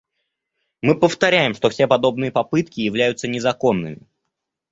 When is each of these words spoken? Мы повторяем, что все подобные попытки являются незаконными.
Мы 0.81 0.95
повторяем, 0.99 1.53
что 1.53 1.69
все 1.69 1.85
подобные 1.87 2.31
попытки 2.31 2.79
являются 2.79 3.27
незаконными. 3.27 4.07